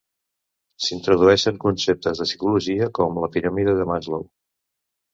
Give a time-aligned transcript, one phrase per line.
[0.85, 4.29] S'introdueixen conceptes de psicologia, com la piràmide de Maslow.